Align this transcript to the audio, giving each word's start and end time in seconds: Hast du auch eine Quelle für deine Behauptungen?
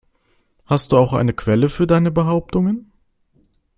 Hast 0.65 0.91
du 0.91 0.97
auch 0.97 1.13
eine 1.13 1.31
Quelle 1.31 1.69
für 1.69 1.85
deine 1.85 2.09
Behauptungen? 2.09 2.91